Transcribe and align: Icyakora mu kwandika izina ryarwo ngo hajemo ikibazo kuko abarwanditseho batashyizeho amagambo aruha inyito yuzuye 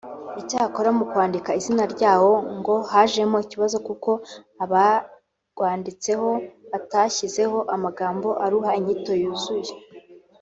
Icyakora 0.41 0.89
mu 0.97 1.03
kwandika 1.11 1.49
izina 1.59 1.83
ryarwo 1.93 2.33
ngo 2.57 2.75
hajemo 2.91 3.37
ikibazo 3.45 3.77
kuko 3.87 4.09
abarwanditseho 4.63 6.29
batashyizeho 6.71 7.57
amagambo 7.75 8.29
aruha 8.45 8.71
inyito 8.79 9.11
yuzuye 9.21 9.71